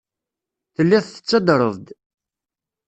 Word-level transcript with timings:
Telliḍ 0.75 1.03
tettadreḍ-d. 1.05 1.87